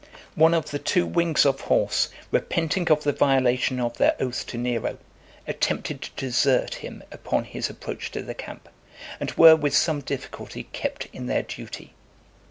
One 0.33 0.55
of 0.55 0.71
the 0.71 0.79
two 0.79 1.05
wings 1.05 1.45
of 1.45 1.61
horse, 1.61 2.09
repenting 2.31 2.89
of 2.89 3.03
the 3.03 3.11
violation 3.11 3.79
of 3.79 3.97
their 3.99 4.15
oath 4.19 4.47
to 4.47 4.57
Nero, 4.57 4.97
attempted 5.45 6.01
to 6.01 6.09
desert 6.25 6.73
him 6.81 7.03
upon 7.11 7.43
his 7.43 7.69
approach 7.69 8.09
to 8.13 8.23
the 8.23 8.33
camp, 8.33 8.67
and 9.19 9.29
were 9.33 9.55
with 9.55 9.75
some 9.75 10.01
difficulty 10.01 10.63
kept 10.73 11.05
in 11.13 11.27
their 11.27 11.43
duty. 11.43 11.93